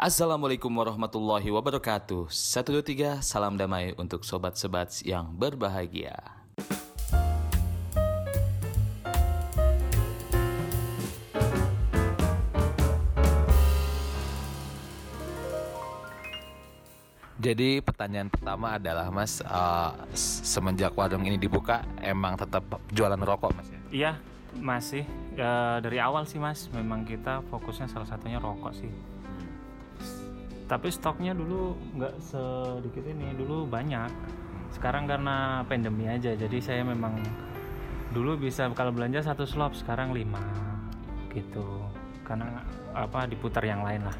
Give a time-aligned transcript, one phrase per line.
[0.00, 2.32] Assalamualaikum warahmatullahi wabarakatuh.
[2.32, 6.16] Satu dua tiga, salam damai untuk sobat-sobat yang berbahagia.
[17.36, 23.68] Jadi pertanyaan pertama adalah Mas, uh, semenjak warung ini dibuka, emang tetap jualan rokok Mas
[23.68, 23.80] ya?
[23.92, 24.12] Iya,
[24.56, 25.04] masih
[25.36, 25.48] e,
[25.84, 26.72] dari awal sih Mas.
[26.72, 28.88] Memang kita fokusnya salah satunya rokok sih.
[30.70, 34.06] Tapi stoknya dulu nggak sedikit ini, dulu banyak.
[34.70, 37.18] Sekarang karena pandemi aja, jadi saya memang
[38.14, 40.38] dulu bisa kalau belanja satu slop, sekarang lima
[41.34, 41.82] gitu.
[42.22, 42.62] Karena
[42.94, 44.14] apa diputar yang lain lah.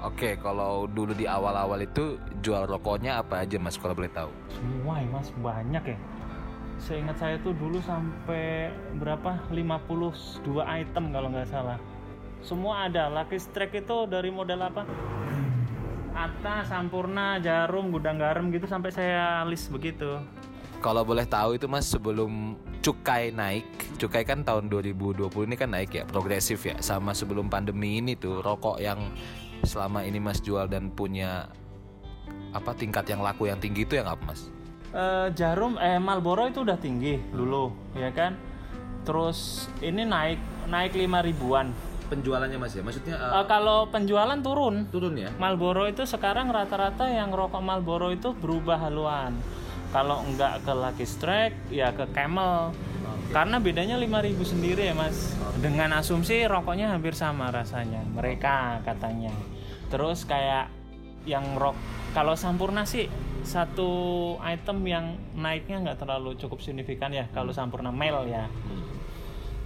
[0.00, 4.32] Oke, kalau dulu di awal-awal itu jual rokoknya apa aja Mas kalau boleh tahu?
[4.48, 5.98] Semua ya Mas, banyak ya.
[6.80, 9.38] Seingat saya tuh dulu sampai berapa?
[9.52, 11.76] 52 item kalau nggak salah.
[12.40, 13.06] Semua ada.
[13.12, 14.82] Lucky Strike itu dari model apa?
[16.12, 20.20] Atta, Sampurna, Jarum, Gudang Garam gitu sampai saya list begitu.
[20.82, 23.64] Kalau boleh tahu itu Mas sebelum cukai naik,
[24.02, 26.74] cukai kan tahun 2020 ini kan naik ya, progresif ya.
[26.82, 28.98] Sama sebelum pandemi ini tuh rokok yang
[29.62, 31.46] selama ini Mas jual dan punya
[32.50, 34.50] apa tingkat yang laku yang tinggi itu yang apa Mas?
[34.92, 38.36] Eh, jarum eh Marlboro itu udah tinggi dulu, ya kan?
[39.06, 41.72] Terus ini naik naik 5 ribuan.
[42.12, 44.84] Penjualannya Mas ya, maksudnya Eh, kalau penjualan turun.
[44.92, 45.32] turun ya?
[45.40, 49.32] Marlboro itu sekarang rata-rata yang rokok Marlboro itu berubah haluan.
[49.88, 52.76] Kalau enggak ke Lucky Strike, ya ke Camel.
[53.32, 55.32] Karena bedanya 5000 sendiri ya, Mas.
[55.56, 58.04] Dengan asumsi rokoknya hampir sama rasanya.
[58.12, 59.32] Mereka katanya.
[59.88, 60.68] Terus kayak
[61.24, 61.76] yang rok
[62.12, 63.06] kalau Sampurna sih
[63.42, 63.88] satu
[64.42, 68.46] item yang naiknya nggak terlalu cukup signifikan ya kalau Sampurna Mel ya.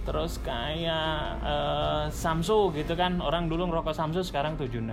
[0.07, 4.87] Terus kayak eh, Samsu gitu kan orang dulu ngerokok Samsu sekarang 76.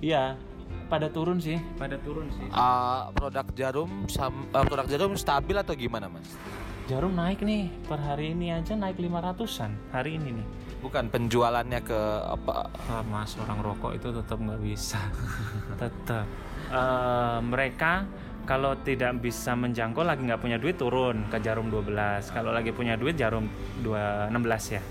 [0.00, 0.40] Iya,
[0.88, 2.48] pada turun sih, pada turun sih.
[2.56, 6.24] Ah, produk jarum sam- eh, produk jarum stabil atau gimana Mas?
[6.88, 10.46] Jarum naik nih, per hari ini aja naik 500-an hari ini nih.
[10.82, 12.66] Bukan penjualannya ke apa?
[12.90, 14.98] Ah, mas, orang rokok itu tetap nggak bisa.
[15.84, 16.26] tetap.
[16.72, 18.08] Eh, mereka
[18.44, 22.34] kalau tidak bisa menjangkau lagi nggak punya duit turun ke jarum 12.
[22.34, 23.46] Kalau lagi punya duit jarum
[23.82, 24.82] 2, 16 ya.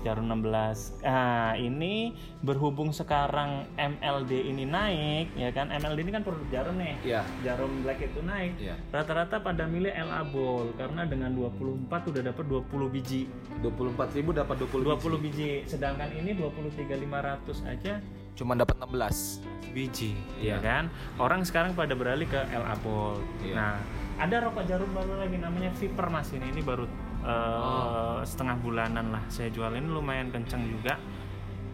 [0.00, 1.04] Jarum 16.
[1.04, 5.68] Nah, ini berhubung sekarang MLD ini naik, ya kan?
[5.68, 6.96] MLD ini kan produk jarum nih.
[7.04, 7.22] Iya.
[7.44, 8.56] Jarum black itu naik.
[8.56, 8.80] Iya.
[8.88, 13.28] Rata-rata pada milih LA Ball karena dengan 24 udah dapat 20 biji.
[13.60, 15.50] 24.000 dapat 20 20 biji.
[15.68, 18.00] Sedangkan ini 23.500 aja
[18.36, 19.60] Cuma dapat 16.
[19.70, 20.90] biji, ya kan?
[21.14, 23.22] Orang sekarang pada beralih ke LA Ball.
[23.38, 23.54] Iya.
[23.54, 23.74] Nah,
[24.18, 26.50] ada rokok jarum baru lagi namanya Viper Mas ini.
[26.50, 26.84] Ini baru
[27.22, 30.98] eh, setengah bulanan lah saya jual ini lumayan kencang juga.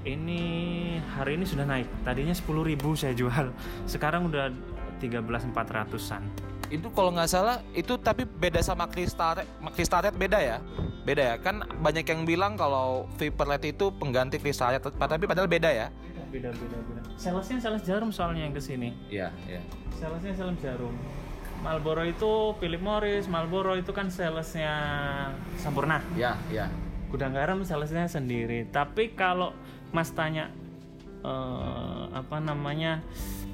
[0.07, 0.41] Ini
[1.19, 1.91] hari ini sudah naik.
[2.07, 3.51] Tadinya 10.000 saya jual.
[3.93, 4.55] Sekarang udah
[5.03, 6.23] 13.400-an.
[6.67, 9.47] Itu kalau nggak salah itu tapi beda sama Kristaret.
[9.75, 10.59] Kristaret beda ya?
[11.03, 11.35] Beda ya?
[11.39, 15.89] Kan banyak yang bilang kalau Viperlet itu pengganti Kristaret tapi padahal beda ya?
[16.31, 17.03] Beda beda beda.
[17.17, 18.93] Salesnya sales jarum soalnya yang ke sini.
[19.09, 19.61] Iya, iya.
[19.95, 20.93] Salesnya sales jarum.
[21.65, 24.75] Marlboro itu Philip Morris, Marlboro itu kan salesnya
[25.57, 26.05] Sampurna.
[26.15, 26.67] Iya, iya.
[27.09, 28.69] Gudang garam salesnya sendiri.
[28.69, 29.57] Tapi kalau
[29.95, 30.53] Mas tanya
[31.25, 33.01] eh, apa namanya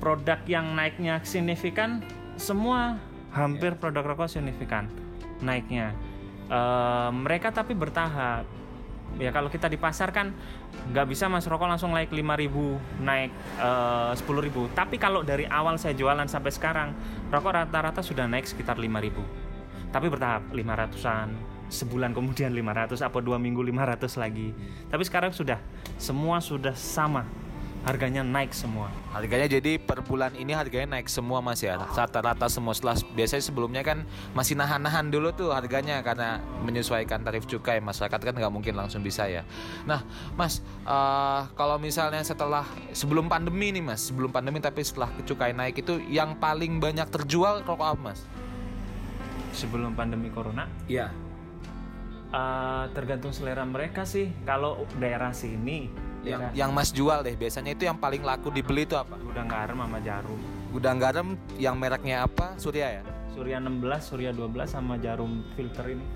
[0.02, 2.02] produk yang naiknya signifikan,
[2.34, 2.98] semua
[3.32, 4.90] hampir produk rokok signifikan
[5.44, 5.94] naiknya.
[6.50, 8.44] Eh, mereka tapi bertahap.
[9.20, 10.32] Ya kalau kita di pasar kan
[10.90, 13.30] nggak bisa mas rokok langsung naik 5000 naik
[13.60, 16.88] eh, 10.000 tapi kalau dari awal saya jualan sampai sekarang
[17.28, 23.64] rokok rata-rata sudah naik sekitar 5000 tapi bertahap 500an sebulan kemudian 500 apa dua minggu
[23.64, 24.52] 500 lagi.
[24.92, 25.56] Tapi sekarang sudah
[25.96, 27.24] semua sudah sama
[27.82, 31.76] harganya naik semua Harganya jadi per bulan ini harganya naik semua Mas ya.
[31.76, 37.82] Rata-rata semua setelah biasanya sebelumnya kan masih nahan-nahan dulu tuh harganya karena menyesuaikan tarif cukai
[37.82, 39.42] masyarakat kan nggak mungkin langsung bisa ya.
[39.84, 40.06] Nah,
[40.38, 45.82] Mas, eh, kalau misalnya setelah sebelum pandemi nih Mas, sebelum pandemi tapi setelah cukai naik
[45.82, 48.20] itu yang paling banyak terjual rokok apa Mas?
[49.52, 51.12] sebelum pandemi corona Iya.
[52.32, 55.92] eh, tergantung selera mereka sih kalau daerah sini
[56.22, 59.18] Yang daerah yang Mas jual deh biasanya itu yang paling laku dibeli itu apa?
[59.18, 60.40] udah garam sama jarum
[60.72, 61.28] Gudang garam
[61.60, 62.56] yang mereknya apa?
[62.56, 63.02] Surya ya?
[63.34, 66.06] Surya 16, Surya 12 sama jarum filter ini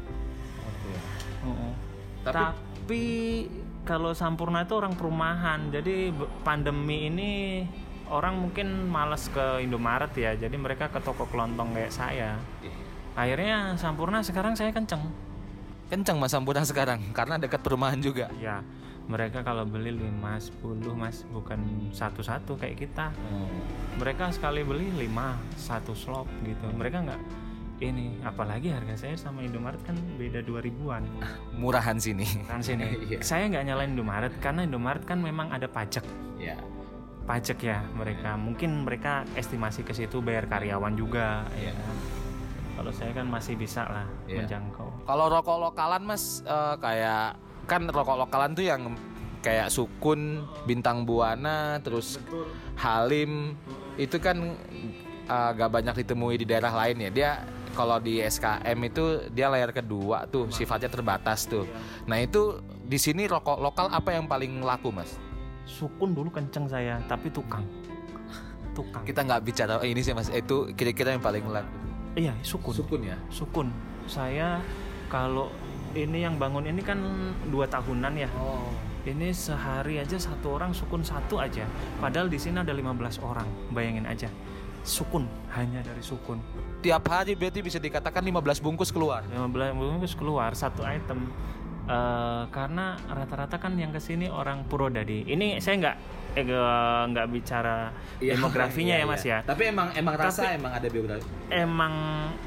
[1.44, 1.69] Oo.
[2.25, 3.05] Tapi- Tapi,
[3.82, 6.14] kalau Sampurna itu orang perumahan, jadi
[6.47, 7.31] pandemi ini
[8.06, 12.38] orang mungkin males ke Indomaret ya, jadi mereka ke toko kelontong kayak saya.
[13.19, 15.02] Akhirnya Sampurna sekarang saya kenceng.
[15.91, 18.31] Kencang Mas Sampurna sekarang karena dekat perumahan juga.
[18.38, 18.62] Ya,
[19.06, 20.19] mereka kalau beli 5
[20.58, 21.61] 10 mas bukan
[21.91, 23.47] satu-satu kayak kita Oh.
[23.97, 25.14] mereka sekali beli 5
[25.56, 27.20] satu slop gitu mereka nggak
[27.79, 31.05] ini apalagi harga saya sama Indomaret kan beda 2000-an
[31.61, 32.26] Murahan sini.
[32.44, 33.19] kan sini Iya.
[33.20, 36.02] saya nggak nyalain Indomaret karena Indomaret kan memang ada pajak
[36.37, 36.59] Ya.
[37.25, 41.97] pajak ya mereka mungkin mereka estimasi ke situ bayar karyawan juga ya kan.
[42.75, 44.43] kalau saya kan masih bisa lah Iya.
[44.43, 48.94] menjangkau Kalau rokok lokalan mas eh, kayak kan rokok lokalan tuh yang
[49.42, 52.18] kayak Sukun, Bintang Buana, terus
[52.78, 53.54] Halim
[53.94, 54.58] itu kan
[55.26, 57.10] eh, gak banyak ditemui di daerah lain ya.
[57.10, 57.30] Dia
[57.76, 61.68] kalau di SKM itu dia layar kedua tuh sifatnya terbatas tuh.
[62.08, 65.18] Nah itu di sini rokok lokal apa yang paling laku mas?
[65.66, 67.66] sukun dulu kenceng saya tapi tukang
[68.70, 70.30] tukang Kita nggak bicara oh, ini sih mas.
[70.30, 71.68] Itu kira-kira yang paling laku.
[72.16, 73.16] iya sukun Sukun ya.
[73.28, 73.68] sukun
[74.06, 74.62] saya
[75.12, 75.50] kalau
[75.96, 77.00] ini yang bangun ini kan
[77.48, 78.28] dua tahunan ya.
[78.37, 78.69] Oh.
[79.06, 81.62] ini sehari aja satu orang sukun satu aja.
[82.02, 83.46] Padahal di sini ada 15 orang.
[83.70, 84.26] Bayangin aja.
[84.82, 86.43] Sukun hanya dari sukun.
[86.82, 89.22] Tiap hari berarti bisa dikatakan 15 bungkus keluar.
[89.31, 91.31] 15 bungkus keluar satu item
[91.87, 95.97] Eh, karena rata-rata kan yang ke sini orang Purwodadi ini saya nggak
[96.35, 96.43] eh,
[97.06, 101.23] nggak bicara demografinya ya mas ya Tapi emang emang rasa Tapi- emang ada biografi.
[101.47, 101.94] emang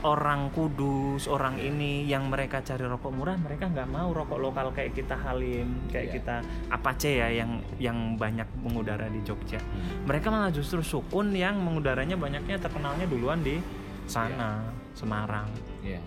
[0.04, 4.92] orang Kudus, orang ini yang mereka cari rokok murah, mereka nggak mau rokok lokal kayak
[4.92, 6.16] kita Halim, kayak Iya.
[6.20, 6.36] kita
[6.68, 9.64] Apache ya yang yang banyak mengudara di Jogja.
[10.04, 13.56] Mereka malah justru Sukun yang mengudaranya banyaknya terkenalnya duluan di
[14.04, 15.48] sana, Semarang.
[15.80, 16.04] Iya.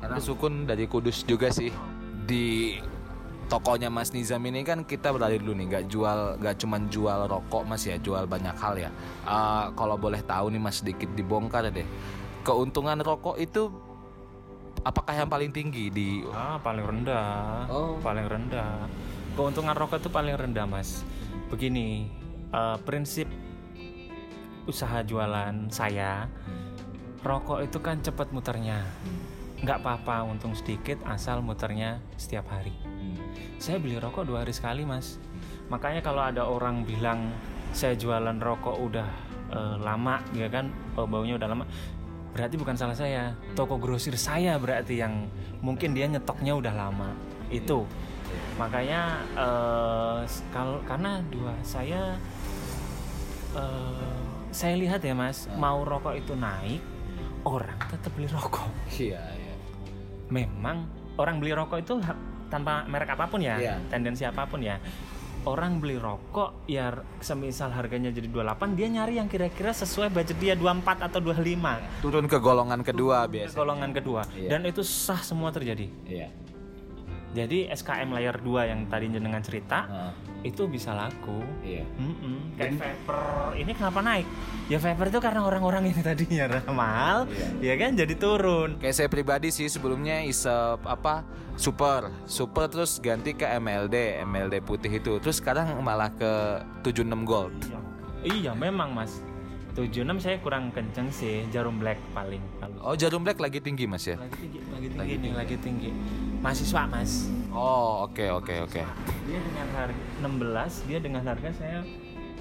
[0.00, 1.72] Karena Sukun dari Kudus juga sih.
[2.24, 2.80] Di
[3.46, 7.62] tokonya Mas Nizam ini kan kita beralih dulu nih, nggak jual, nggak cuman jual rokok
[7.68, 8.90] Mas ya, jual banyak hal ya.
[9.28, 11.86] Eh, kalau boleh tahu nih Mas sedikit dibongkar deh.
[12.44, 13.72] Keuntungan rokok itu
[14.84, 17.68] apakah yang paling tinggi di Ah, paling rendah.
[17.72, 17.96] Oh.
[18.00, 18.88] Paling rendah.
[19.34, 21.04] Keuntungan rokok itu paling rendah, Mas.
[21.48, 22.08] Begini,
[22.52, 23.28] eh, prinsip
[24.64, 26.24] usaha jualan saya,
[27.20, 28.80] rokok itu kan cepat muternya.
[29.64, 32.76] Nggak apa-apa untung sedikit asal muternya setiap hari.
[33.56, 35.16] Saya beli rokok dua hari sekali, Mas.
[35.72, 37.32] Makanya kalau ada orang bilang
[37.72, 39.08] saya jualan rokok udah
[39.48, 41.64] eh, lama, ya kan, oh, baunya udah lama.
[42.36, 43.32] Berarti bukan salah saya.
[43.56, 45.30] Toko grosir saya berarti yang
[45.64, 47.16] mungkin dia nyetoknya udah lama.
[47.48, 47.88] Itu.
[48.60, 49.00] Makanya
[49.32, 52.20] eh, s- kalau karena dua saya
[53.56, 54.12] eh,
[54.52, 56.78] saya lihat ya, Mas, mau rokok itu naik,
[57.42, 58.70] orang tetap beli rokok.
[58.92, 59.33] Iya, iya.
[60.34, 60.76] Memang
[61.14, 61.94] orang beli rokok itu
[62.50, 63.74] tanpa merek apa pun ya, Iya.
[63.86, 64.82] tendensi apa pun ya.
[65.44, 66.88] Orang beli rokok ya
[67.20, 71.78] semisal harganya jadi 28 dia nyari yang kira-kira sesuai budget dia 24 atau 25.
[72.00, 73.54] Turun ke golongan kedua Ke biasa.
[73.54, 74.48] golongan kedua Iya.
[74.50, 75.86] dan itu sah semua terjadi.
[76.04, 76.28] Iya.
[77.34, 80.12] Jadi SKM layer 2 yang tadi jenengan cerita Heeh.
[80.44, 81.40] Itu bisa laku.
[81.64, 81.88] Iya.
[81.96, 82.60] Mm-mm.
[82.60, 84.26] Kayak vapor ini kenapa naik?
[84.68, 87.24] Ya vapor itu karena orang-orang ini tadinya mahal,
[87.64, 88.76] ya kan jadi turun.
[88.76, 91.24] Kayak saya pribadi sih sebelumnya isep apa
[91.54, 96.32] super super terus ganti ke MLD MLD putih itu terus sekarang malah ke
[96.82, 97.78] 76 gold Iya.
[98.24, 99.22] Iya memang mas
[99.78, 104.06] 76 saya kurang kenceng sih Jarum black paling kalau oh jarum black lagi tinggi mas
[104.06, 105.90] ya Lagi tinggi Lagi tinggi nih Lagi tinggi
[106.44, 107.32] Mahasiswa mas.
[107.48, 108.82] Oh oke oke oke.
[109.24, 111.80] Dia dengan harga 16 Dia dengan harga saya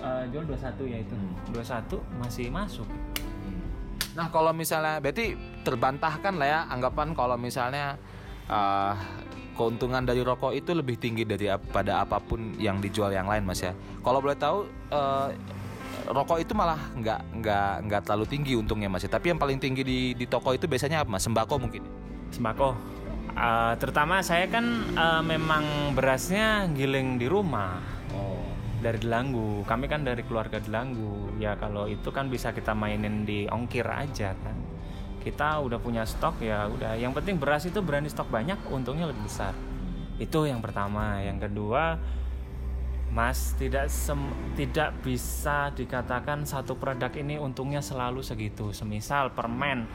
[0.03, 1.15] eh, Jual 21 ya itu.
[1.55, 2.83] 21 masih masuk.
[4.11, 7.95] Nah kalau misalnya berarti terbantahkan lah ya anggapan kalau misalnya
[8.51, 8.94] eh,
[9.56, 13.71] keuntungan dari rokok itu lebih tinggi daripada apa pun yang dijual yang lain mas ya.
[14.04, 15.31] Kalau boleh tahu eh,
[16.11, 19.16] rokok itu malah nggak nggak nggak terlalu tinggi untungnya mas ya.
[19.16, 21.23] Tapi yang paling tinggi di di toko itu biasanya apa mas?
[21.23, 21.87] Sembako mungkin.
[22.35, 22.93] Sembako
[23.31, 27.80] Eh, Terutama saya kan eh, memang berasnya giling di rumah
[28.11, 28.44] oh
[28.83, 29.63] dari Delanggu.
[29.63, 31.39] Kami kan dari keluarga Delanggu.
[31.39, 34.57] Ya kalau itu kan bisa kita mainin di ongkir aja kan.
[35.23, 36.99] Kita udah punya stok ya udah.
[36.99, 39.56] Yang penting beras itu berani stok banyak, untungnya lebih besar.
[40.19, 41.23] Itu yang pertama.
[41.23, 41.95] Yang kedua,
[43.13, 48.73] Mas tidak sem- tidak bisa dikatakan satu produk ini untungnya selalu segitu.
[48.73, 49.85] Semisal permen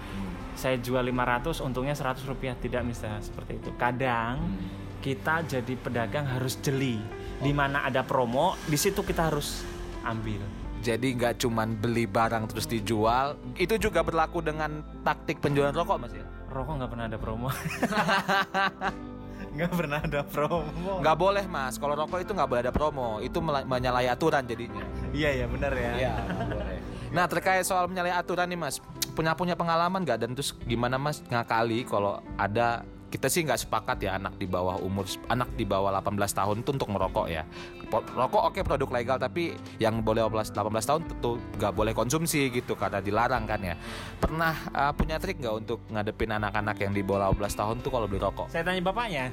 [0.54, 3.74] saya jual 500 untungnya 100 rupiah tidak bisa seperti itu.
[3.74, 4.54] Kadang
[5.02, 7.02] kita jadi pedagang harus jeli
[7.42, 9.62] di mana ada promo di situ kita harus
[10.06, 10.42] ambil
[10.78, 16.14] Jadi nggak cuman beli barang terus dijual, itu juga berlaku dengan taktik penjualan rokok mas
[16.14, 16.22] ya?
[16.48, 17.48] rokok nggak pernah ada promo
[19.58, 21.02] nggak pernah ada promo.
[21.02, 24.86] Nggak boleh mas, kalau rokok itu nggak boleh ada promo, itu menyalahi aturan jadinya.
[25.10, 25.90] iya ya benar ya.
[25.98, 26.78] Nggak boleh.
[27.10, 28.78] Nah terkait soal menyalahi aturan nih mas,
[29.18, 30.18] punya punya pengalaman nggak?
[30.22, 34.76] Dan terus gimana mas ngakali kalau ada kita sih nggak sepakat ya anak di bawah
[34.84, 37.42] umur anak di bawah 18 tahun itu untuk merokok ya.
[37.88, 42.76] Rokok oke produk legal tapi yang boleh 18 18 tahun tentu nggak boleh konsumsi gitu
[42.76, 43.74] karena dilarang kan ya.
[44.20, 48.04] Pernah uh, punya trik nggak untuk ngadepin anak-anak yang di bawah 18 tahun tuh kalau
[48.04, 48.52] beli rokok?
[48.52, 49.24] Saya tanya bapaknya.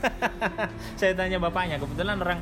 [1.00, 1.76] saya tanya bapaknya.
[1.76, 2.40] Kebetulan orang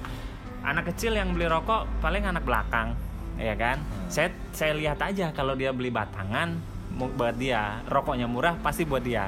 [0.62, 2.94] anak kecil yang beli rokok paling anak belakang,
[3.34, 3.82] ya kan?
[4.06, 6.54] Saya saya lihat aja kalau dia beli batangan
[6.96, 9.26] buat dia, rokoknya murah pasti buat dia.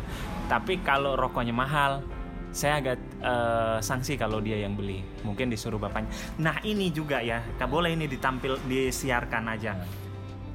[0.49, 2.01] Tapi kalau rokoknya mahal,
[2.51, 5.05] saya agak eh, sanksi kalau dia yang beli.
[5.23, 6.09] Mungkin disuruh bapaknya.
[6.41, 9.77] Nah ini juga ya, nggak boleh ini ditampil disiarkan aja.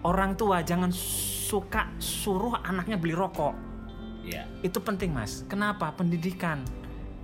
[0.04, 0.92] Orang tua jangan
[1.54, 3.54] suka suruh anaknya beli rokok
[4.24, 4.48] Iya.
[4.64, 6.64] itu penting mas kenapa pendidikan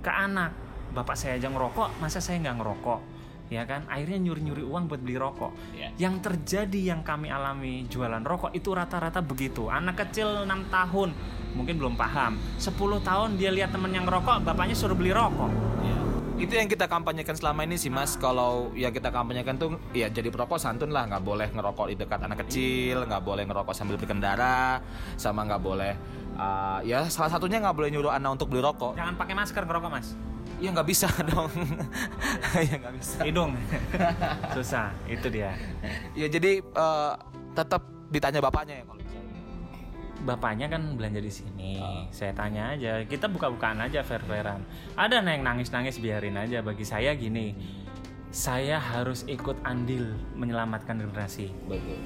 [0.04, 0.52] ke anak
[0.92, 3.00] bapak saya aja ngerokok masa saya nggak ngerokok
[3.48, 5.88] ya kan akhirnya nyuri nyuri uang buat beli rokok Iya.
[5.96, 11.10] yang terjadi yang kami alami jualan rokok itu rata-rata begitu anak kecil 6 tahun
[11.52, 15.50] mungkin belum paham 10 tahun dia lihat temen yang ngerokok bapaknya suruh beli rokok
[16.40, 18.16] Itu yang kita kampanyekan selama ini sih mas.
[18.16, 22.16] Kalau yang kita kampanyekan tuh ya jadi perokok santun lah, nggak boleh ngerokok di dekat
[22.16, 24.80] anak kecil, nggak boleh ngerokok sambil berkendara,
[25.20, 25.92] sama nggak boleh
[26.40, 28.96] uh, ya salah satunya nggak boleh nyuruh anak untuk beli rokok.
[28.96, 30.16] jangan pakai masker ngerokok mas
[30.56, 31.52] Ya nggak bisa dong.
[32.56, 33.18] ya nggak bisa.
[33.20, 33.52] hidung
[34.56, 35.52] susah itu dia
[36.12, 37.20] Ya jadi uh,
[37.52, 39.09] tetap ditanya bapaknya ya kalau misalnya.
[40.24, 41.80] Bapaknya kan belanja di sini.
[42.12, 44.60] Saya tanya aja, kita buka-bukaan aja fair-fairan.
[44.96, 46.60] Ada yang nangis-nangis biarin aja.
[46.60, 47.56] Bagi saya gini,
[48.30, 51.50] saya harus ikut andil menyelamatkan generasi.
[51.66, 51.98] Betul.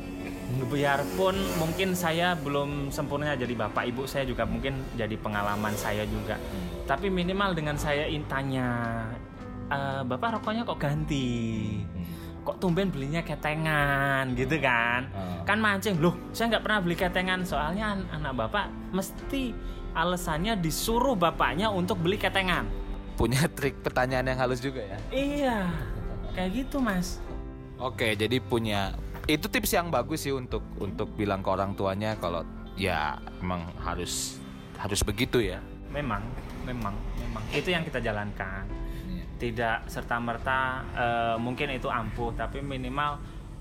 [0.73, 6.41] Biarpun mungkin saya belum sempurna jadi bapak, ibu saya juga mungkin jadi pengalaman saya juga.
[6.89, 8.69] Tapi minimal dengan saya intanya,
[9.69, 11.29] "Eh, bapak rokoknya kok ganti?
[12.45, 15.09] Kok tumben belinya ketengan gitu kan?
[15.11, 15.41] Ah.
[15.45, 19.53] kan mancing loh saya nggak pernah beli ketengan soalnya an- anak bapak mesti
[19.93, 22.69] alasannya disuruh bapaknya untuk beli ketengan
[23.15, 24.99] Punya trik pertanyaan yang halus juga ya.
[25.09, 25.59] iya
[26.33, 27.21] kayak gitu mas
[27.75, 32.45] Oke, jadi punya itu tips yang bagus sih untuk untuk bilang ke orang tuanya kalau
[32.75, 34.37] ya emang harus
[34.77, 35.59] harus begitu ya.
[35.89, 36.23] memang
[36.63, 38.67] memang memang itu yang kita jalankan.
[39.35, 40.83] Tidak serta merta
[41.37, 43.19] mungkin itu ampuh tapi minimal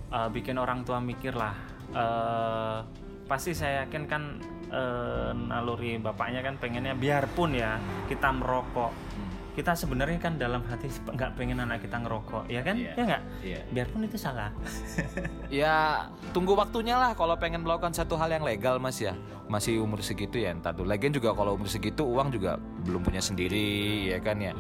[0.08, 1.54] eh, bikin orang tua mikir lah
[1.94, 2.78] Eh,
[3.24, 7.78] pasti saya yakin kan eh, naluri bapaknya kan pengennya biarpun ya
[8.10, 8.90] kita merokok
[9.54, 12.98] kita sebenarnya kan dalam hati nggak pengen anak kita ngerokok ya kan Iya.
[12.98, 13.60] ya nggak Iya.
[13.70, 14.50] biarpun itu salah
[15.54, 19.14] Ya tunggu waktunya lah kalau pengen melakukan satu hal yang legal mas ya
[19.46, 20.82] masih umur segitu ya entar tuh.
[20.82, 24.58] Lagian juga kalau umur segitu uang juga belum punya sendiri ya kan ya.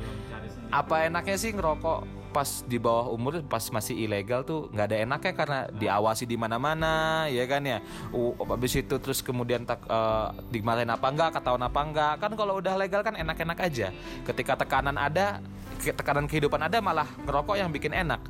[0.73, 5.33] Apa enaknya sih ngerokok pas di bawah umur pas masih ilegal tuh nggak ada enaknya
[5.37, 7.77] karena diawasi di mana-mana ya kan ya.
[8.09, 12.13] Uh, habis itu terus kemudian tak eh, dimarahin apa enggak, ketahuan apa enggak.
[12.17, 13.93] Kan kalau udah legal kan enak-enak aja.
[14.25, 15.45] Ketika tekanan ada
[15.91, 18.23] tekanan kehidupan ada malah ngerokok yang bikin enak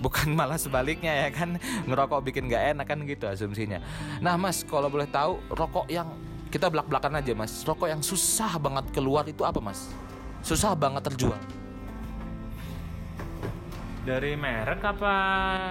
[0.00, 3.84] bukan malah sebaliknya ya kan ngerokok bikin nggak enak kan gitu asumsinya
[4.24, 6.08] nah mas kalau boleh tahu rokok yang
[6.48, 9.92] kita belak belakan aja mas rokok yang susah banget keluar itu apa mas
[10.40, 11.36] susah banget terjual
[14.04, 15.14] dari merek apa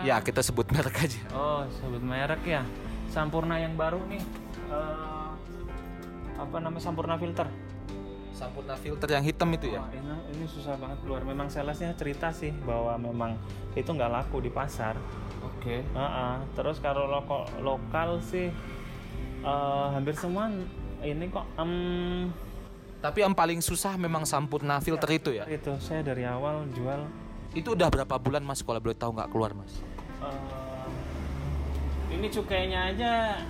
[0.01, 2.61] ya kita sebut merek aja Oh, sebut merek ya.
[3.07, 4.21] Sampurna yang baru nih.
[4.69, 5.29] Eh,
[6.33, 7.45] apa namanya Sampurna filter?
[8.33, 11.21] sampurna filter yang hitam itu ya Wah, ini, ini susah banget keluar.
[11.21, 13.31] Memang salesnya cerita sih bahwa memang
[13.71, 14.97] itu nggak laku di pasar.
[15.39, 16.33] oke Heeh.
[16.57, 18.49] Terus kalau loko, lokal sih
[19.39, 20.49] eh, hampir semua
[21.05, 22.31] ini kok em,
[22.99, 27.03] tapi yang paling susah memang sampurna filter itu ya itu saya dari awal jual
[27.53, 29.81] itu udah berapa bulan mas kalau boleh tahu nggak keluar mas
[30.21, 30.37] eh,
[32.17, 33.41] ini cukainya aja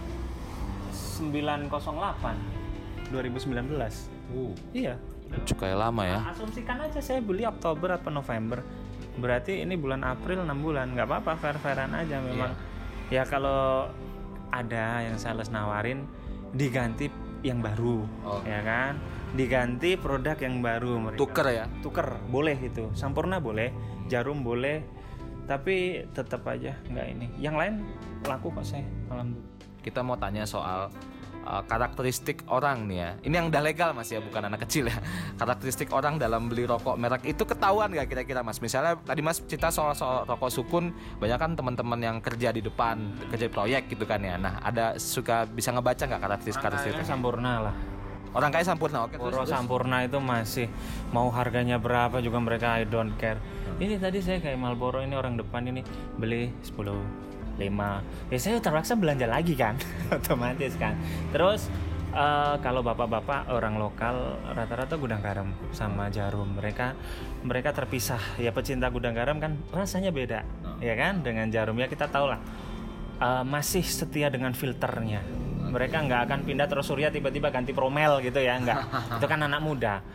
[0.94, 2.54] 908
[3.14, 4.74] 2019.
[4.74, 4.98] Iya.
[5.46, 8.62] cukai lama ya Nah, asumsikan aja saya beli Oktober atau November.
[9.18, 10.94] Berarti ini bulan April 6 bulan.
[10.94, 12.54] nggak apa-apa fair-fairan aja memang.
[13.10, 13.90] Ya kalau
[14.54, 16.06] ada yang sales nawarin
[16.54, 17.10] diganti
[17.44, 18.42] yang baru, Oh.
[18.48, 18.98] ya kan?
[19.36, 21.20] Diganti produk yang baru mereka.
[21.20, 22.88] tuker ya Tuker boleh itu.
[22.96, 23.70] Sampurna boleh,
[24.08, 24.82] jarum boleh.
[25.44, 27.28] Tapi tetap aja nggak ini.
[27.38, 27.74] Yang lain
[28.24, 28.88] laku kok saya.
[29.12, 29.52] Alhamdulillah.
[29.84, 30.88] kita mau tanya soal
[31.46, 33.10] uh, karakteristik orang nih ya.
[33.24, 34.98] Ini yang udah legal mas ya, bukan anak kecil ya.
[35.42, 38.60] Karakteristik orang dalam beli rokok merek itu ketahuan nggak kira-kira mas?
[38.64, 43.16] Misalnya tadi mas cerita soal soal rokok sukun, banyak kan teman-teman yang kerja di depan
[43.32, 44.36] kerja proyek gitu kan ya.
[44.40, 47.06] Nah ada suka bisa ngebaca nggak karakteristik karakteristik?
[47.06, 47.76] Sampurna lah.
[48.34, 49.14] Orang kaya sampurna, oke.
[49.14, 49.54] terus, Puro terus.
[49.54, 50.66] Sampurna itu masih
[51.14, 53.38] mau harganya berapa juga mereka I don't care.
[53.38, 53.78] Hmm.
[53.78, 55.86] Ini tadi saya kayak Marlboro ini orang depan ini
[56.18, 58.32] beli 10 5.
[58.34, 59.78] Ya saya terpaksa belanja lagi kan.
[60.16, 60.98] Otomatis kan.
[61.30, 61.70] Terus
[62.14, 66.94] Eh, kalau bapak-bapak orang lokal rata-rata gudang garam sama jarum mereka
[67.42, 68.22] mereka terpisah.
[68.38, 70.46] Ya pecinta gudang garam kan rasanya beda
[70.78, 71.26] ya kan?
[71.26, 72.38] Dengan jarum ya kita tahu lah.
[73.18, 75.26] Eh, masih setia dengan filternya.
[75.74, 78.80] Mereka nggak akan pindah terus surya tiba-tiba ganti promel gitu ya nggak.
[79.18, 80.06] Itu kan anak muda.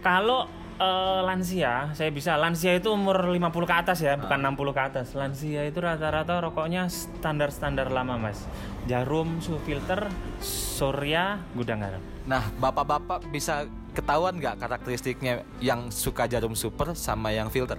[0.00, 0.48] Kalau
[0.82, 1.94] eh, lansia.
[1.94, 2.34] Saya bisa.
[2.34, 5.06] Lansia itu umur 50 ke atas ya bukan 60 ke atas.
[5.14, 8.44] Lansia itu rata-rata rokoknya standar-standar lama mas.
[8.90, 10.10] Jarum su filter
[10.42, 12.02] surya gudang garam.
[12.26, 17.78] Nah, bapak-bapak bisa ketahuan nggak karakteristiknya yang suka jarum super sama yang filter?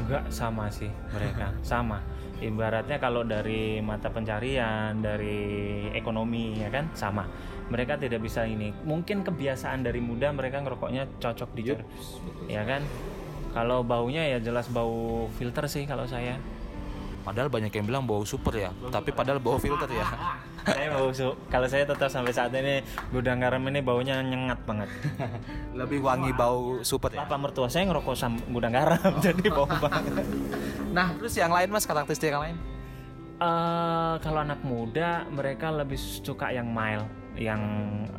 [0.00, 1.52] enggak sama sih mereka.
[1.70, 2.00] Sama
[2.40, 6.90] ibaratnya kalau dari mata pencarian dari ekonomi ya kan?
[6.96, 7.24] Sama.
[7.70, 8.74] Mereka tidak bisa ini.
[8.82, 11.62] Mungkin kebiasaan dari muda mereka ngerokoknya cocok di
[12.50, 12.82] ya kan?
[13.50, 16.38] Kalau baunya ya jelas bau filter sih kalau saya
[17.20, 20.06] Padahal banyak yang bilang bau super ya, tapi padahal bau filter ya.
[20.66, 24.92] saya bau su- kalau saya tetap sampai saat ini gudang garam ini baunya nyengat banget
[25.80, 27.24] Lebih wangi bau super ya.
[27.24, 30.20] Papa mertua saya ngerokok sama gudang garam jadi bau banget
[30.90, 32.56] Nah, terus yang lain mas karakteristik yang lain?
[33.40, 37.08] Eh, kalau anak muda mereka lebih suka yang mild
[37.40, 37.62] yang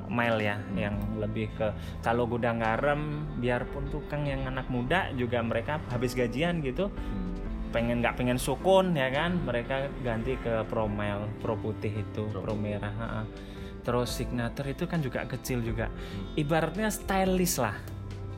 [0.09, 1.69] mild ya yang lebih ke
[2.01, 6.89] kalau gudang garam biarpun tukang yang anak muda juga mereka habis gajian gitu
[7.71, 9.39] pengen nggak pengen sukun ya kan?
[9.41, 13.23] Mereka ganti ke pro mild pro putih itu pro, merah ha-ha.
[13.81, 15.89] terus signature itu kan juga kecil juga.
[16.37, 17.73] Ibaratnya stylish lah.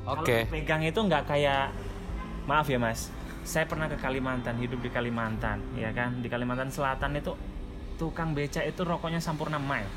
[0.08, 0.48] Oke.
[0.48, 1.76] kalau pegang itu nggak kayak
[2.48, 3.12] maaf ya mas.
[3.44, 6.24] Saya pernah ke Kalimantan hidup di Kalimantan ya kan?
[6.24, 7.36] Di Kalimantan Selatan itu
[8.00, 9.92] tukang beca itu rokoknya Sampurna Mile.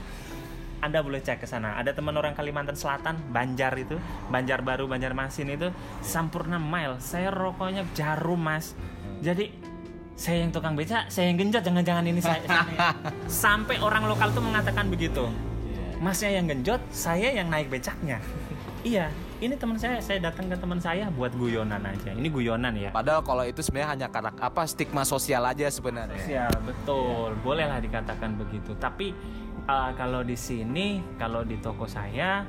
[0.82, 1.78] Anda boleh cek ke sana.
[1.78, 3.96] Ada teman orang Kalimantan Selatan Banjar itu
[4.28, 5.70] Banjar Baru Banjarmasin itu
[6.04, 6.98] Sampurna Mile.
[6.98, 8.76] Saya rokoknya jarum mas
[9.20, 9.52] jadi
[10.16, 12.40] saya yang tukang beca saya yang genjot jangan-jangan ini saya.
[13.28, 15.28] Sampai orang lokal tuh mengatakan begitu.
[16.00, 18.20] Masnya yang genjot saya yang naik becaknya.
[18.86, 22.16] Iya ini teman saya saya datang ke teman saya buat guyonan aja.
[22.16, 22.88] Ini guyonan ya.
[22.88, 26.24] Padahal kalau itu sebenarnya hanya karak apa stigma sosial aja sebenarnya.
[26.24, 28.72] Ya betul, bolehlah dikatakan begitu.
[28.80, 29.12] Tapi
[29.68, 32.48] uh, kalau di sini, kalau di toko saya,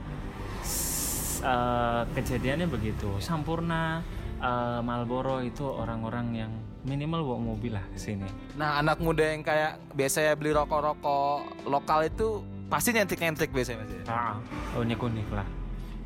[1.44, 3.20] uh, kejadiannya begitu.
[3.20, 4.00] Sampurna,
[4.40, 6.52] uh, Marlboro itu orang-orang yang
[6.88, 8.24] minimal bawa mobil lah ke sini.
[8.56, 13.92] Nah, anak muda yang kayak biasanya beli rokok-rokok lokal itu pasti nyentrik-nyentrik biasanya mas.
[13.92, 14.02] ya?
[14.08, 14.36] Ah,
[14.80, 15.48] unik-unik lah.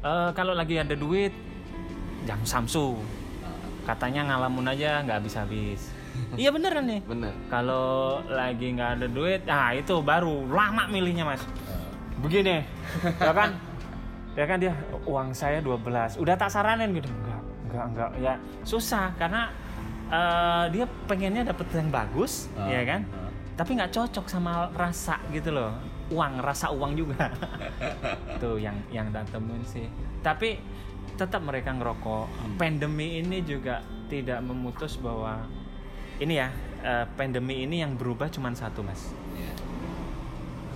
[0.01, 1.29] Uh, kalau lagi ada duit,
[2.25, 2.97] jam Samsu.
[3.85, 5.93] Katanya ngalamun aja nggak habis-habis.
[6.41, 7.01] iya beneran nih.
[7.05, 7.33] Bener.
[7.53, 11.45] Kalau lagi nggak ada duit, nah itu baru lama milihnya mas.
[12.25, 12.65] Begini,
[13.27, 13.53] ya kan?
[14.31, 14.71] Ya kan dia
[15.03, 17.09] uang saya 12 Udah tak saranin gitu.
[17.11, 18.09] Enggak, enggak, enggak.
[18.21, 19.51] Ya susah karena
[20.11, 23.01] eh, dia pengennya dapet yang bagus, Ah, ya kan?
[23.55, 25.71] Tapi nggak cocok sama rasa gitu loh.
[26.11, 27.31] Uang, rasa uang juga.
[28.41, 29.87] Tuh yang yang temuin sih.
[30.19, 30.59] Tapi
[31.15, 32.57] tetap mereka ngerokok.
[32.59, 33.79] Pandemi ini juga
[34.11, 35.47] tidak memutus bahwa
[36.21, 36.51] ini ya
[36.85, 39.09] eh, pandemi ini yang berubah cuma satu mas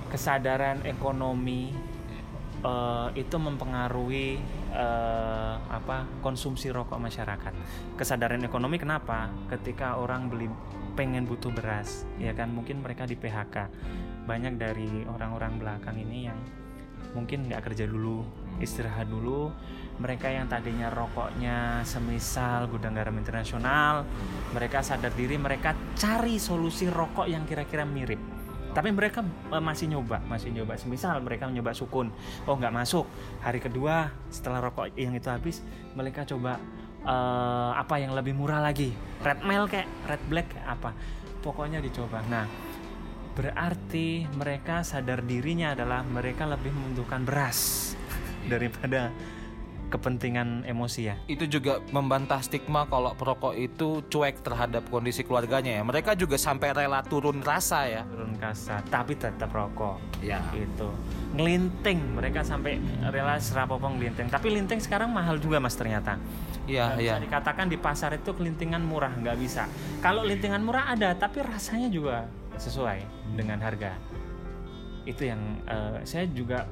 [0.09, 1.75] kesadaran ekonomi
[2.63, 4.39] eh, itu mempengaruhi
[4.75, 7.53] eh, apa konsumsi rokok masyarakat.
[7.95, 9.31] Kesadaran ekonomi kenapa?
[9.47, 10.51] Ketika orang beli
[10.99, 12.51] pengen butuh beras ya kan?
[12.51, 13.71] Mungkin mereka di PHK
[14.27, 16.39] banyak dari orang-orang belakang ini yang
[17.15, 18.27] mungkin nggak kerja dulu
[18.59, 19.51] istirahat dulu.
[19.95, 24.03] Mereka yang tadinya rokoknya semisal gudang garam internasional
[24.51, 28.19] mereka sadar diri mereka cari solusi rokok yang kira-kira mirip
[28.75, 30.75] tapi mereka eh, masih nyoba masih nyoba.
[30.75, 32.11] Semisal mereka nyoba sukun.
[32.43, 33.07] Oh nggak masuk.
[33.39, 35.63] Hari kedua setelah rokok yang itu habis
[35.95, 36.59] mereka coba
[37.07, 38.91] eh, apa yang lebih murah lagi?
[39.23, 40.91] Red mile kayak red black kayak apa?
[41.39, 42.19] Pokoknya dicoba.
[42.27, 42.45] Nah
[43.35, 47.91] berarti mereka sadar dirinya adalah mereka lebih membutuhkan beras
[48.51, 49.11] daripada
[49.89, 55.83] kepentingan emosi ya Itu juga membantah stigma kalau perokok itu cuek terhadap kondisi keluarganya ya.
[55.83, 58.03] Mereka juga sampai rela turun rasa ya.
[58.05, 60.41] turun kasa tapi tetap rokok Ya.
[60.51, 60.89] gitu
[61.35, 62.79] ngelinting mereka sampai
[63.11, 66.15] rela serapopong ngelinting tapi linting sekarang mahal juga mas ternyata
[66.65, 67.13] Iya, iya.
[67.19, 69.69] bisa dikatakan di pasar itu kelintingan murah nggak bisa
[70.01, 72.25] kalau lintingan murah ada tapi rasanya juga
[72.57, 73.03] sesuai
[73.37, 73.93] dengan harga
[75.05, 76.65] itu yang eh, saya juga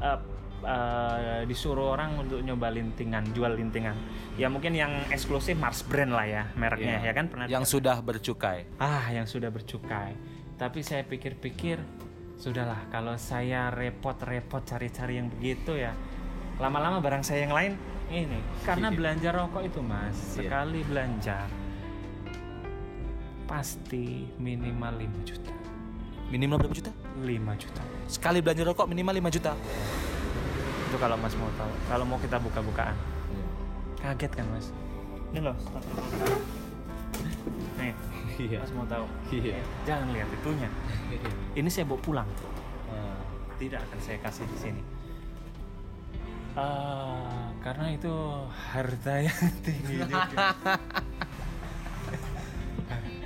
[0.00, 0.18] eh,
[0.58, 3.96] eh, disuruh orang untuk nyoba lintingan jual lintingan
[4.34, 7.08] ya mungkin yang eksklusif Mars Brand lah ya mereknya Iya.
[7.08, 8.64] ya kan pernah Yang sudah bercukai.
[8.76, 10.16] ah yang sudah bercukai
[10.56, 11.76] tapi saya pikir-pikir
[12.36, 15.92] sudahlah kalau saya repot-repot cari-cari yang begitu ya
[16.56, 17.72] lama-lama barang saya yang lain
[18.08, 20.32] ini karena belanja rokok itu mas Iya.
[20.40, 21.38] sekali belanja
[23.46, 25.52] pasti minimal 5 juta
[26.26, 26.90] Minimal berapa juta?
[27.16, 29.54] 5 juta Sekali belanja rokok minimal 5 juta.
[30.86, 31.72] Itu kalau mas mau tahu.
[31.86, 32.96] Kalau mau kita buka-bukaan.
[33.98, 34.70] Kaget kan mas?
[35.34, 35.56] Ini loh
[37.76, 37.92] nih
[38.36, 38.58] Iya.
[38.60, 39.06] mas mau tahu.
[39.32, 39.60] Iya.
[39.84, 40.68] jangan lihat itunya.
[41.56, 42.28] Ini saya bawa pulang.
[43.56, 44.82] Tidak akan saya kasih di sini.
[46.56, 48.12] Eh, karena itu
[48.72, 50.56] harta yang tinggi juga.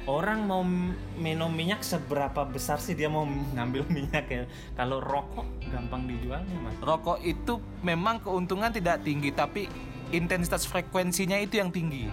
[0.07, 0.67] Orang mau
[1.15, 4.43] minum minyak seberapa besar sih dia mau ngambil minyak ya?
[4.75, 6.77] Kalau rokok gampang dijualnya mas.
[6.83, 9.71] Rokok itu memang keuntungan tidak tinggi tapi
[10.11, 12.11] intensitas frekuensinya itu yang tinggi.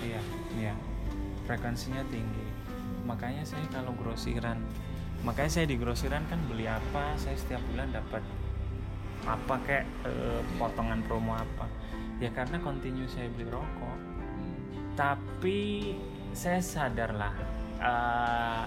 [0.00, 0.20] Iya,
[0.56, 0.74] iya.
[1.44, 2.44] Frekuensinya tinggi.
[3.04, 4.56] Makanya saya kalau grosiran,
[5.22, 8.24] makanya saya di grosiran kan beli apa, saya setiap bulan dapat
[9.24, 11.68] apa kayak eh, potongan promo apa.
[12.20, 13.98] Ya karena continue saya beli rokok.
[14.96, 15.92] Tapi
[16.32, 17.34] saya sadar lah,
[17.76, 18.62] eh,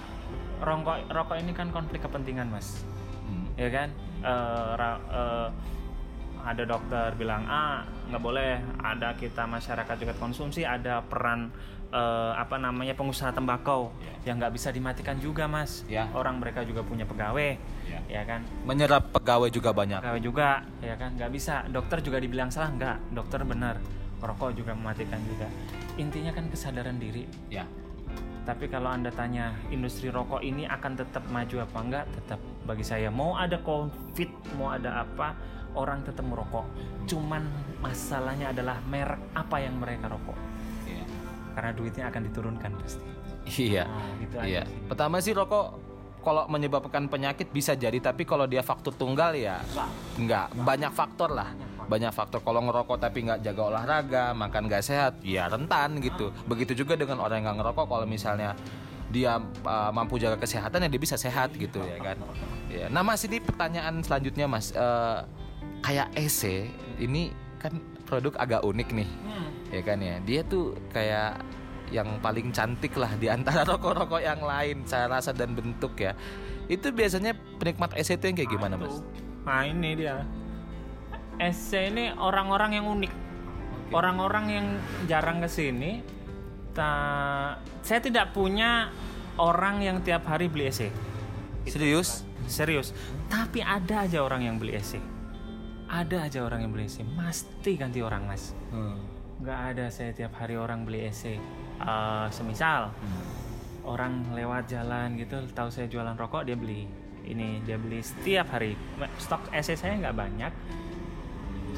[0.62, 2.86] rokok rokok ini kan konflik kepentingan mas,
[3.58, 3.90] ya kan?
[4.22, 5.50] Ra- eh,
[6.48, 11.52] ada dokter bilang ah nggak boleh ada kita masyarakat juga konsumsi ada peran
[11.92, 13.92] eh, apa namanya pengusaha tembakau
[14.24, 15.84] yang nggak bisa dimatikan juga mas.
[15.88, 16.08] Ya.
[16.12, 17.56] orang mereka juga punya pegawai
[17.88, 18.00] Ya.
[18.12, 18.44] ya kan?
[18.68, 20.04] Menyerap pegawai juga banyak.
[20.04, 21.16] pegawai juga ya kan?
[21.16, 21.64] Nggak bisa.
[21.68, 23.80] Dokter juga dibilang salah nggak dokter benar.
[24.20, 25.48] Rokok juga mematikan juga.
[25.96, 27.28] Intinya kan kesadaran diri.
[27.48, 27.64] Ya.
[28.44, 33.08] tapi kalau anda tanya industri rokok ini akan tetap maju apa enggak tetap bagi saya
[33.08, 34.28] mau ada covid
[34.60, 35.32] mau ada apa
[35.74, 36.68] orang tetap merokok.
[37.08, 37.48] Cuman
[37.80, 40.36] masalahnya adalah merek apa yang mereka rokok.
[41.56, 43.06] Karena duitnya akan diturunkan pasti.
[43.48, 43.88] Iya.
[43.88, 44.62] Nah, gitu Iya.
[44.62, 44.80] aja sih.
[44.86, 45.66] Pertama sih rokok
[46.20, 49.64] kalau menyebabkan penyakit bisa jadi tapi kalau dia faktor tunggal ya
[50.20, 50.52] enggak.
[50.54, 51.56] banyak faktor lah.
[51.88, 52.44] Banyak faktor.
[52.44, 56.36] Kalau ngerokok tapi nggak jaga olahraga makan nggak sehat ya rentan gitu.
[56.44, 57.86] Begitu juga dengan orang yang nggak ngerokok.
[57.88, 58.52] Kalau misalnya
[59.08, 62.18] dia uh, mampu jaga kesehatan ya dia bisa sehat gitu ya kan?
[62.68, 64.76] Ya nah mas ini pertanyaan selanjutnya mas.
[64.76, 65.20] Eh,
[65.84, 66.68] kayak EC
[67.00, 69.10] ini kan produk agak unik nih
[69.72, 70.16] ya kan ya?
[70.24, 71.40] Dia tuh kayak
[71.88, 76.12] yang paling cantik lah di antara rokok-rokok yang lain saya rasa dan bentuk ya.
[76.68, 79.00] Itu biasanya penikmat EC itu yang kayak gimana mas?
[79.48, 80.28] nah ini dia.
[81.40, 83.14] SC ini orang-orang yang unik.
[83.96, 84.68] Orang-orang yang
[85.08, 85.48] jarang ke
[86.78, 88.94] sini ta- saya tidak punya
[89.38, 90.94] orang yang tiap hari beli SC
[91.66, 92.24] Serius?
[92.48, 92.94] serius.
[93.28, 95.02] Tapi ada aja orang yang beli SC
[95.88, 98.52] ada aja orang yang beli SC mesti ganti orang mas.
[99.40, 101.40] Nggak ada saya tiap hari orang beli SC
[101.78, 102.90] Eh, semisal
[103.86, 106.90] orang lewat jalan gitu tahu saya jualan rokok dia beli
[107.24, 108.74] ini dia beli setiap hari.
[109.18, 110.54] Stok SC saya nggak banyak.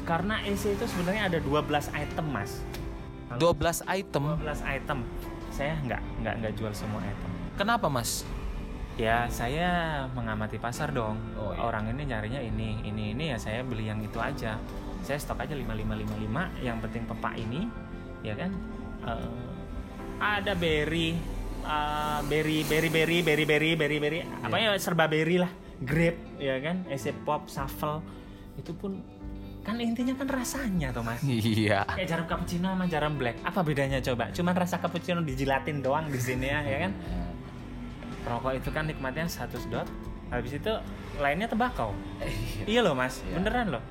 [0.02, 2.64] Karena SC itu sebenarnya ada 12 item mas
[3.38, 4.22] 12 item.
[4.40, 4.98] 12 item.
[5.54, 7.30] Saya nggak nggak nggak jual semua item.
[7.54, 8.24] Kenapa mas?
[9.00, 11.16] ya saya mengamati pasar dong.
[11.40, 11.64] Oh, iya.
[11.64, 13.24] orang ini nyarinya ini ini ini.
[13.32, 14.60] Ya saya beli yang itu aja.
[15.00, 17.64] Saya stok aja 5555 yang penting pepak ini
[18.20, 18.52] ya kan?
[19.08, 19.32] Eh,
[20.20, 21.16] ada berry.
[21.60, 24.18] Eh, berry berry berry berry berry berry berry.
[24.44, 25.50] Apa ya serba berry lah.
[25.80, 26.84] Grape ya kan?
[26.92, 28.04] Es pop shuffle.
[28.60, 29.00] Itu pun
[29.60, 31.20] kan intinya kan rasanya tuh mas.
[31.24, 31.84] Iya.
[31.84, 33.36] kayak jarum cappuccino sama jarum black.
[33.44, 34.32] Apa bedanya coba?
[34.32, 36.92] Cuman rasa cappuccino dijilatin doang di sini ya ya kan?
[38.24, 39.88] Rokok itu kan nikmatnya satu sedot
[40.30, 40.72] habis itu
[41.18, 41.90] lainnya tembakau
[42.64, 42.80] iya.
[42.80, 43.20] Loh mas.
[43.26, 43.36] Iya.
[43.40, 43.84] beneran loh.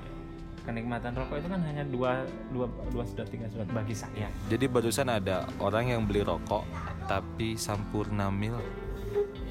[0.65, 4.29] Kenikmatan rokok itu kan hanya dua dua dua sedot tiga sedot bagi saya.
[4.49, 6.65] Jadi barusan ada orang yang beli rokok
[7.05, 8.57] tapi Sampurna Mil.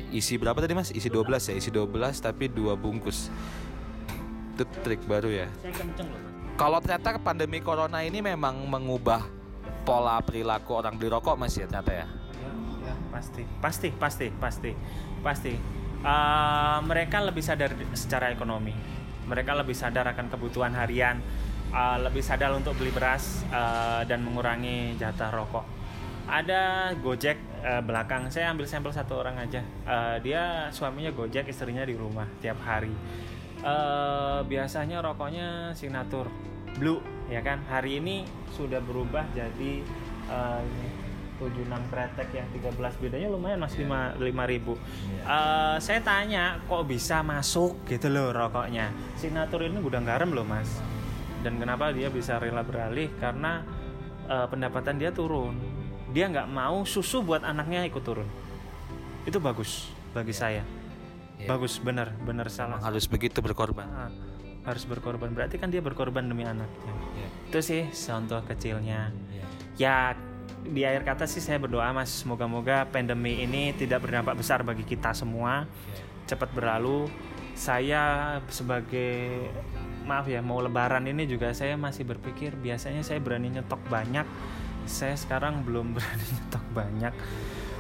[0.09, 0.89] Isi berapa tadi mas?
[0.89, 1.93] Isi 12 ya, isi 12
[2.25, 3.29] tapi dua bungkus.
[4.59, 5.47] Itu trik baru ya.
[6.59, 9.23] Kalau ternyata pandemi corona ini memang mengubah
[9.87, 12.07] pola perilaku orang beli rokok mas ya ternyata ya.
[12.83, 13.47] Ya, pasti.
[13.63, 14.73] Pasti pasti pasti.
[15.23, 15.55] Pasti.
[16.03, 18.75] Eh, mereka lebih sadar secara ekonomi.
[19.31, 21.23] Mereka lebih sadar akan kebutuhan harian.
[21.71, 25.63] Eh, lebih sadar untuk beli beras eh, dan mengurangi jatah rokok.
[26.27, 28.27] Ada Gojek eh, belakang.
[28.35, 29.63] Saya ambil sampel satu orang aja.
[29.63, 32.91] Eh, dia suaminya Gojek istrinya di rumah tiap hari
[33.59, 36.31] Eh, biasanya rokoknya signatur
[36.79, 37.59] blue ya kan?
[37.67, 38.23] Hari ini
[38.55, 39.83] sudah berubah jadi
[40.63, 40.89] ini
[41.39, 44.79] 76 kretek yang 13 bedanya lumayan mas 5 ribu.
[45.27, 48.95] Eh, saya tanya kok bisa masuk gitu loh rokoknya?
[49.19, 50.79] Signatur ini gudang garam loh mas.
[51.43, 53.11] Dan kenapa dia bisa rela beralih?
[53.19, 53.67] Karena
[54.31, 55.59] eh, pendapatan dia turun.
[56.15, 58.29] Dia nggak mau susu buat anaknya ikut turun.
[59.27, 60.78] Itu bagus bagi saya
[61.39, 61.47] Iya.
[61.47, 63.87] bagus benar benar salah Memang harus begitu berkorban.
[63.87, 64.11] Ah,
[64.67, 67.29] harus berkorban berarti kan dia berkorban demi anaknya Iya.
[67.49, 69.15] itu sih contoh kecilnya
[69.79, 70.19] ya
[70.69, 75.15] di akhir kata sih saya berdoa mas semoga-moga pandemi ini tidak berdampak besar bagi kita
[75.15, 75.65] semua
[76.29, 77.09] cepat berlalu.
[77.59, 79.49] Saya sebagai
[80.07, 84.27] maaf ya mau lebaran ini juga saya masih berpikir biasanya saya berani nyetok banyak.
[84.85, 87.13] Saya sekarang belum berani nyetok banyak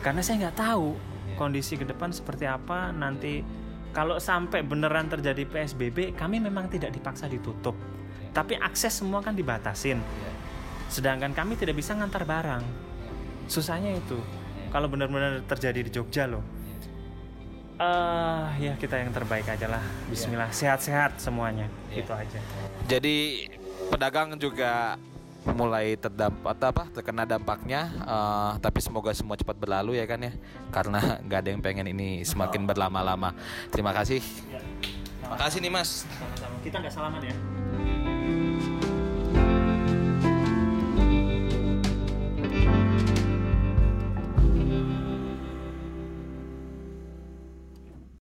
[0.00, 0.94] karena saya nggak tahu
[1.38, 3.46] kondisi ke depan seperti apa nanti
[3.94, 7.78] kalau sampai beneran terjadi PSBB kami memang tidak dipaksa ditutup.
[8.34, 10.02] Tapi akses semua kan dibatasin.
[10.92, 12.62] Sedangkan kami tidak bisa ngantar barang.
[13.48, 14.20] Susahnya itu.
[14.68, 16.44] Kalau benar-benar terjadi di Jogja loh.
[17.80, 19.82] Eh ya kita yang terbaik aja lah.
[20.12, 21.70] Bismillah sehat-sehat semuanya.
[21.88, 22.38] Itu aja.
[22.84, 23.48] Jadi
[23.88, 25.00] pedagang juga
[25.46, 30.32] mulai terdampak apa terkena dampaknya eh, tapi semoga semua cepat berlalu ya kan ya.
[30.70, 33.34] Karena nggak ada yang pengen ini semakin berlama-lama.
[33.70, 34.22] Terima kasih.
[34.50, 34.60] Ya.
[35.28, 36.08] makasih nih mas.
[36.08, 36.56] Sama-sama.
[36.64, 37.57] Kita nggak salaman ya